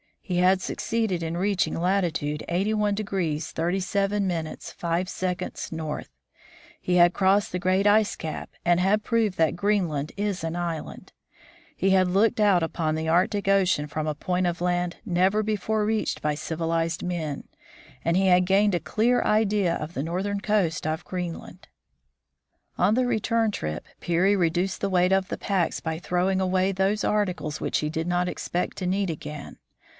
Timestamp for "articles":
27.03-27.59